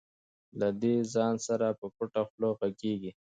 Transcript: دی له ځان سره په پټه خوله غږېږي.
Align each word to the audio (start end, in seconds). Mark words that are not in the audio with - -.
دی 0.81 0.93
له 1.01 1.05
ځان 1.13 1.35
سره 1.47 1.67
په 1.79 1.85
پټه 1.97 2.21
خوله 2.29 2.49
غږېږي. 2.59 3.11